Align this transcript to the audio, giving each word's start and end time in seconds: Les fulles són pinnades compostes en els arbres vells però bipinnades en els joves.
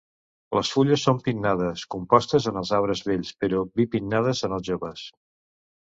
Les 0.57 0.71
fulles 0.75 1.03
són 1.07 1.19
pinnades 1.27 1.85
compostes 1.97 2.49
en 2.55 2.59
els 2.65 2.73
arbres 2.81 3.07
vells 3.11 3.33
però 3.45 3.63
bipinnades 3.83 4.45
en 4.49 4.59
els 4.61 4.71
joves. 4.73 5.11